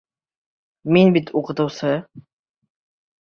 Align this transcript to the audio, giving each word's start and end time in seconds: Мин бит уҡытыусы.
Мин 0.95 1.13
бит 1.17 1.29
уҡытыусы. 1.41 1.93